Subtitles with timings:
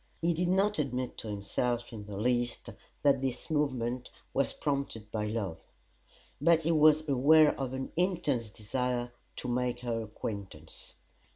[0.19, 2.71] He did not admit to himself in the least
[3.03, 5.59] that this movement was prompted by love;
[6.41, 10.95] but he was aware of an intense desire to make her acquaintance.